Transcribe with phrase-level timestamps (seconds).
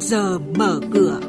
[0.00, 1.20] giờ mở cửa.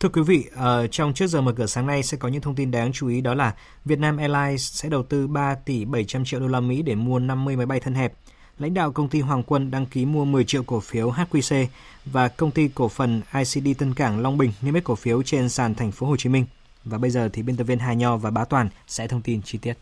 [0.00, 2.54] Thưa quý vị, ờ, trong trước giờ mở cửa sáng nay sẽ có những thông
[2.54, 3.54] tin đáng chú ý đó là
[3.84, 7.56] Vietnam Airlines sẽ đầu tư 3 tỷ 700 triệu đô la Mỹ để mua 50
[7.56, 8.12] máy bay thân hẹp.
[8.58, 11.66] Lãnh đạo công ty Hoàng Quân đăng ký mua 10 triệu cổ phiếu HQC
[12.04, 15.48] và công ty cổ phần ICD Tân Cảng Long Bình niêm yết cổ phiếu trên
[15.48, 16.46] sàn thành phố Hồ Chí Minh.
[16.84, 19.42] Và bây giờ thì biên tập viên Hà Nho và Bá Toàn sẽ thông tin
[19.42, 19.74] chi tiết.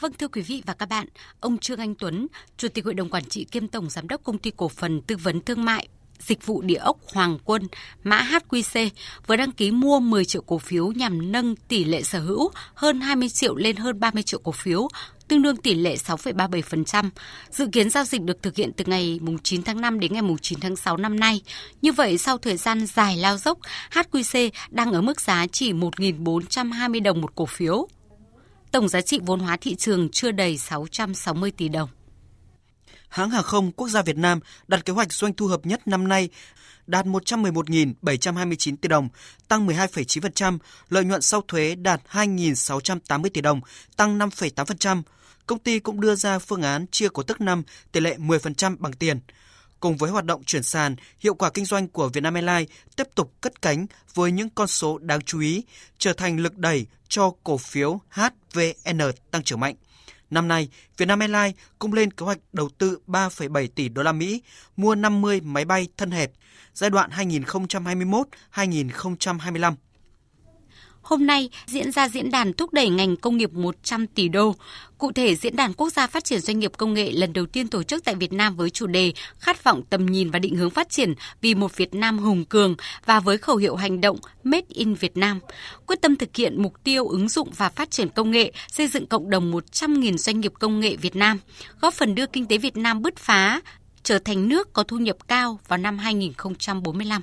[0.00, 1.06] Vâng thưa quý vị và các bạn,
[1.40, 4.38] ông Trương Anh Tuấn, Chủ tịch Hội đồng Quản trị kiêm Tổng Giám đốc Công
[4.38, 7.62] ty Cổ phần Tư vấn Thương mại Dịch vụ Địa ốc Hoàng Quân,
[8.02, 8.90] mã HQC,
[9.26, 13.00] vừa đăng ký mua 10 triệu cổ phiếu nhằm nâng tỷ lệ sở hữu hơn
[13.00, 14.88] 20 triệu lên hơn 30 triệu cổ phiếu,
[15.28, 17.10] tương đương tỷ lệ 6,37%.
[17.50, 20.60] Dự kiến giao dịch được thực hiện từ ngày 9 tháng 5 đến ngày 9
[20.60, 21.42] tháng 6 năm nay.
[21.82, 23.58] Như vậy, sau thời gian dài lao dốc,
[23.90, 27.88] HQC đang ở mức giá chỉ 1.420 đồng một cổ phiếu.
[28.72, 31.88] Tổng giá trị vốn hóa thị trường chưa đầy 660 tỷ đồng
[33.08, 36.08] hãng hàng không quốc gia Việt Nam đặt kế hoạch doanh thu hợp nhất năm
[36.08, 36.28] nay
[36.86, 39.08] đạt 111.729 tỷ đồng,
[39.48, 43.60] tăng 12,9%, lợi nhuận sau thuế đạt 2.680 tỷ đồng,
[43.96, 45.02] tăng 5,8%.
[45.46, 48.92] Công ty cũng đưa ra phương án chia cổ tức năm tỷ lệ 10% bằng
[48.92, 49.20] tiền.
[49.80, 53.32] Cùng với hoạt động chuyển sàn, hiệu quả kinh doanh của Vietnam Airlines tiếp tục
[53.40, 55.64] cất cánh với những con số đáng chú ý,
[55.98, 58.98] trở thành lực đẩy cho cổ phiếu HVN
[59.30, 59.74] tăng trưởng mạnh.
[60.30, 64.42] Năm nay, Vietnam Airlines cũng lên kế hoạch đầu tư 3,7 tỷ đô la Mỹ
[64.76, 66.32] mua 50 máy bay thân hẹp
[66.74, 69.74] giai đoạn 2021-2025.
[71.02, 74.54] Hôm nay diễn ra diễn đàn thúc đẩy ngành công nghiệp 100 tỷ đô.
[74.98, 77.68] Cụ thể, Diễn đàn Quốc gia Phát triển Doanh nghiệp Công nghệ lần đầu tiên
[77.68, 80.70] tổ chức tại Việt Nam với chủ đề Khát vọng tầm nhìn và định hướng
[80.70, 82.74] phát triển vì một Việt Nam hùng cường
[83.06, 85.40] và với khẩu hiệu hành động Made in Việt Nam,
[85.86, 89.06] quyết tâm thực hiện mục tiêu ứng dụng và phát triển công nghệ, xây dựng
[89.06, 91.38] cộng đồng 100.000 doanh nghiệp công nghệ Việt Nam,
[91.80, 93.60] góp phần đưa kinh tế Việt Nam bứt phá,
[94.02, 97.22] trở thành nước có thu nhập cao vào năm 2045.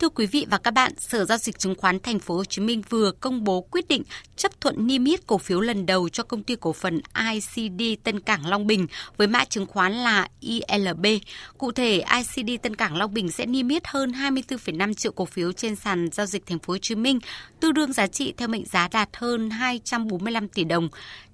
[0.00, 2.62] Thưa quý vị và các bạn, Sở giao dịch chứng khoán Thành phố Hồ Chí
[2.62, 4.02] Minh vừa công bố quyết định
[4.36, 7.00] chấp thuận niêm yết cổ phiếu lần đầu cho công ty cổ phần
[7.30, 11.06] ICD Tân Cảng Long Bình với mã chứng khoán là ILB.
[11.58, 15.52] Cụ thể, ICD Tân Cảng Long Bình sẽ niêm yết hơn 24,5 triệu cổ phiếu
[15.52, 17.18] trên sàn giao dịch Thành phố Hồ Chí Minh,
[17.60, 20.88] tương đương giá trị theo mệnh giá đạt hơn 245 tỷ đồng.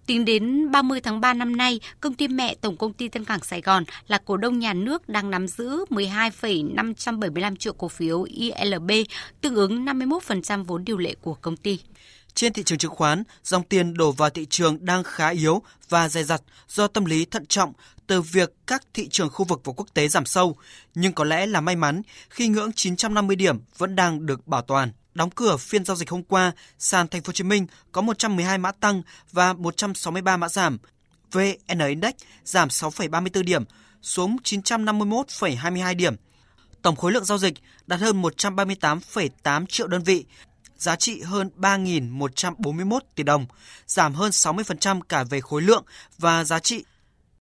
[0.06, 3.42] Tính đến 30 tháng 3 năm nay, công ty mẹ Tổng công ty Tân Cảng
[3.42, 8.90] Sài Gòn là cổ đông nhà nước đang nắm giữ 12,575 triệu cổ phiếu ILB,
[9.40, 11.80] tương ứng 51% vốn điều lệ của công ty.
[12.34, 16.08] Trên thị trường chứng khoán, dòng tiền đổ vào thị trường đang khá yếu và
[16.08, 17.72] dày dặt do tâm lý thận trọng
[18.06, 20.56] từ việc các thị trường khu vực và quốc tế giảm sâu,
[20.94, 24.90] nhưng có lẽ là may mắn khi ngưỡng 950 điểm vẫn đang được bảo toàn.
[25.16, 28.58] Đóng cửa phiên giao dịch hôm qua, sàn Thành phố Hồ Chí Minh có 112
[28.58, 30.78] mã tăng và 163 mã giảm.
[31.32, 33.64] VN Index giảm 6,34 điểm
[34.02, 36.16] xuống 951,22 điểm.
[36.82, 37.54] Tổng khối lượng giao dịch
[37.86, 40.24] đạt hơn 138,8 triệu đơn vị,
[40.78, 43.46] giá trị hơn 3.141 tỷ đồng,
[43.86, 45.84] giảm hơn 60% cả về khối lượng
[46.18, 46.84] và giá trị